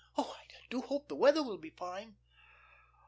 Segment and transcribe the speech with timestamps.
[0.17, 2.15] Oh, I do hope the weather will be fine."